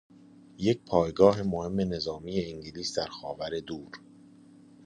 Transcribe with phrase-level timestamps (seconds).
[0.57, 3.91] یک پایگاه مهم نظامی انگلیس در خاور دور